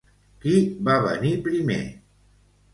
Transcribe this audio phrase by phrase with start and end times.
[0.45, 0.53] Qui
[0.87, 1.81] va venir primer?